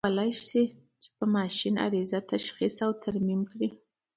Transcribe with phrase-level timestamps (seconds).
[0.03, 0.63] څوک کولای شي
[1.01, 3.69] چې په ماشین کې عارضه تشخیص او هغه ترمیم کړي؟